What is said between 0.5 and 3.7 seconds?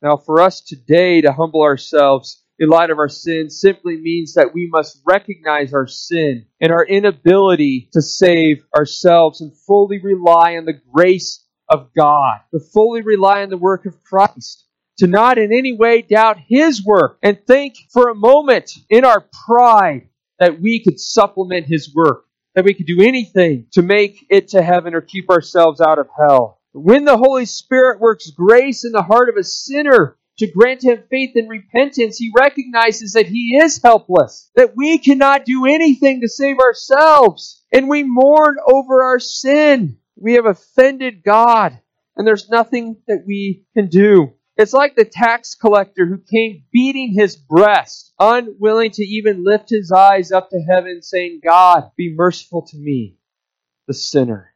today to humble ourselves in light of our sin